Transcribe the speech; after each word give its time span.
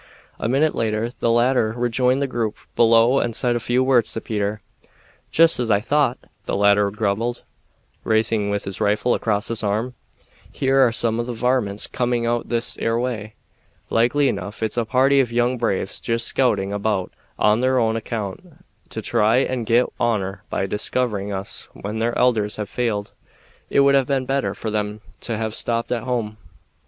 A 0.39 0.49
minute 0.49 0.73
later 0.73 1.11
the 1.11 1.29
latter 1.29 1.73
rejoined 1.73 2.23
the 2.23 2.25
group 2.27 2.57
below 2.75 3.19
and 3.19 3.35
said 3.35 3.55
a 3.55 3.59
few 3.59 3.83
words 3.83 4.11
to 4.13 4.19
Peter. 4.19 4.63
"Jest 5.29 5.59
as 5.59 5.69
I 5.69 5.79
thought!" 5.79 6.17
the 6.45 6.55
latter 6.55 6.89
grumbled, 6.89 7.43
rising 8.03 8.49
with 8.49 8.63
his 8.63 8.81
rifle 8.81 9.13
across 9.13 9.49
his 9.49 9.61
arm. 9.63 9.93
"Here 10.51 10.79
are 10.79 10.91
some 10.91 11.19
of 11.19 11.27
the 11.27 11.33
varmints 11.33 11.85
coming 11.85 12.25
out 12.25 12.49
this 12.49 12.79
'ere 12.79 12.97
way. 12.97 13.35
Likely 13.91 14.27
enough 14.27 14.63
it's 14.63 14.75
a 14.75 14.85
party 14.85 15.19
of 15.19 15.31
young 15.31 15.59
braves 15.59 15.99
jest 15.99 16.25
scouting 16.25 16.73
about 16.73 17.13
on 17.37 17.61
their 17.61 17.77
own 17.77 17.95
account, 17.95 18.57
to 18.89 19.03
try 19.03 19.37
and 19.37 19.67
get 19.67 19.85
honor 19.99 20.41
by 20.49 20.65
discovering 20.65 21.31
us 21.31 21.67
when 21.73 21.99
their 21.99 22.17
elders 22.17 22.55
have 22.55 22.69
failed. 22.71 23.11
It 23.69 23.81
would 23.81 23.93
have 23.93 24.07
been 24.07 24.25
better 24.25 24.55
for 24.55 24.71
them 24.71 25.01
to 25.19 25.37
have 25.37 25.53
stopped 25.53 25.91
at 25.91 26.01
home." 26.05 26.37